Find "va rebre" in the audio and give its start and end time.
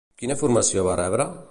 0.89-1.33